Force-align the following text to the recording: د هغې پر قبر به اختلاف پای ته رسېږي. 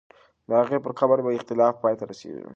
د 0.47 0.49
هغې 0.59 0.77
پر 0.83 0.91
قبر 0.99 1.17
به 1.25 1.31
اختلاف 1.37 1.75
پای 1.83 1.95
ته 1.99 2.03
رسېږي. 2.09 2.45